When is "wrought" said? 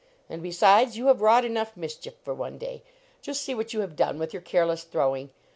1.21-1.45